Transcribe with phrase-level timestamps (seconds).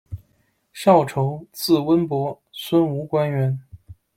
[0.73, 3.55] 邵畴，字温伯，孙吴官员。